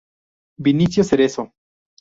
Vinicio 0.67 1.03
Cerezo. 1.11 1.47